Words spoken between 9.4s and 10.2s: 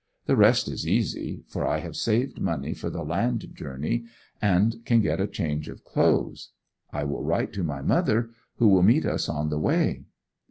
the way.